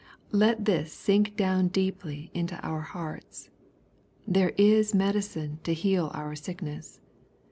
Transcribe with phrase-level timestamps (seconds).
[0.31, 3.51] Let this sink down deeply into our hearts.
[4.27, 6.99] There is medicine to heal our sickness.